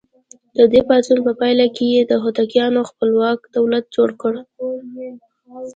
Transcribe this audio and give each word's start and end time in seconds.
د 0.57 0.59
دې 0.71 0.81
پاڅون 0.87 1.19
په 1.27 1.31
پایله 1.39 1.67
کې 1.75 1.85
یې 1.95 2.01
د 2.05 2.13
هوتکیانو 2.23 2.87
خپلواک 2.89 3.39
دولت 3.57 3.85
جوړ 3.95 4.09
کړ. 4.21 4.33